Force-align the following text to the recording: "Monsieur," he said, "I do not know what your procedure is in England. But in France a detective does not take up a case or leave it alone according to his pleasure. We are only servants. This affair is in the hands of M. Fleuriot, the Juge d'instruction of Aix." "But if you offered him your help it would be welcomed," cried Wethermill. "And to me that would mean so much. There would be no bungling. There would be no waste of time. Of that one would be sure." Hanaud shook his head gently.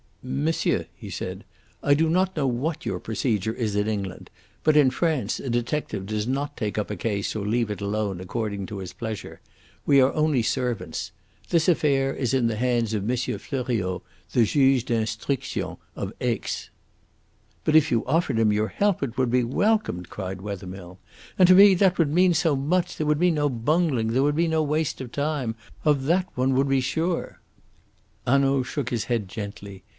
"Monsieur," 0.23 0.85
he 0.95 1.09
said, 1.09 1.45
"I 1.81 1.95
do 1.95 2.07
not 2.07 2.35
know 2.35 2.45
what 2.45 2.85
your 2.85 2.99
procedure 2.99 3.53
is 3.53 3.75
in 3.75 3.87
England. 3.87 4.29
But 4.63 4.77
in 4.77 4.91
France 4.91 5.39
a 5.39 5.49
detective 5.49 6.05
does 6.07 6.27
not 6.27 6.55
take 6.57 6.77
up 6.77 6.91
a 6.91 6.95
case 6.95 7.35
or 7.35 7.45
leave 7.45 7.71
it 7.71 7.81
alone 7.81 8.19
according 8.21 8.67
to 8.67 8.79
his 8.79 8.93
pleasure. 8.93 9.41
We 9.85 9.99
are 9.99 10.13
only 10.13 10.41
servants. 10.43 11.11
This 11.49 11.67
affair 11.67 12.13
is 12.15 12.35
in 12.35 12.47
the 12.47 12.55
hands 12.55 12.93
of 12.93 13.09
M. 13.09 13.15
Fleuriot, 13.15 14.01
the 14.31 14.43
Juge 14.43 14.85
d'instruction 14.85 15.77
of 15.95 16.13
Aix." 16.21 16.69
"But 17.63 17.75
if 17.75 17.91
you 17.91 18.05
offered 18.05 18.37
him 18.37 18.53
your 18.53 18.67
help 18.69 19.01
it 19.01 19.17
would 19.17 19.31
be 19.31 19.43
welcomed," 19.43 20.09
cried 20.09 20.41
Wethermill. 20.41 20.99
"And 21.37 21.47
to 21.47 21.55
me 21.55 21.73
that 21.75 21.97
would 21.97 22.13
mean 22.13 22.33
so 22.35 22.55
much. 22.55 22.97
There 22.97 23.07
would 23.07 23.19
be 23.19 23.31
no 23.31 23.49
bungling. 23.49 24.09
There 24.09 24.23
would 24.23 24.35
be 24.35 24.47
no 24.47 24.61
waste 24.63 25.01
of 25.01 25.11
time. 25.11 25.55
Of 25.83 26.03
that 26.05 26.25
one 26.35 26.53
would 26.55 26.69
be 26.69 26.81
sure." 26.81 27.39
Hanaud 28.27 28.63
shook 28.63 28.89
his 28.89 29.05
head 29.05 29.27
gently. 29.27 29.83